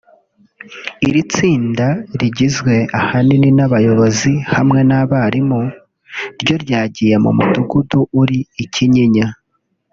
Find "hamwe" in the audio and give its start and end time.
4.53-4.79